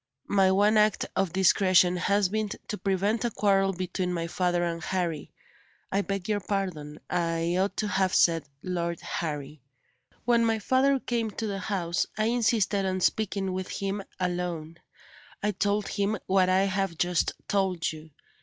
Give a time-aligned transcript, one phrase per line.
[0.25, 4.81] My one act of discretion has been to prevent a quarrel between my father and
[4.83, 5.31] Harry.
[5.91, 9.61] I beg your pardon, I ought to have said Lord Harry.
[10.25, 14.77] When my father came to the house, I insisted on speaking with him alone.
[15.43, 18.09] I told him what I have just told you.